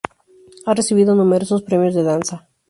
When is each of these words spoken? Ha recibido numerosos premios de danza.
Ha 0.65 0.73
recibido 0.73 1.13
numerosos 1.13 1.61
premios 1.61 1.93
de 1.93 2.01
danza. 2.01 2.49